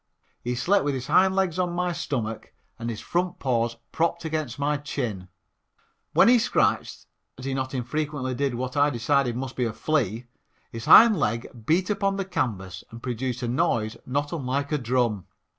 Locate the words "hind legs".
1.05-1.59